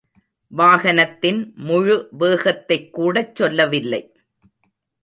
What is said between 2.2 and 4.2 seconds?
வேகத்தைக்கூடச் சொல்லவில்லை.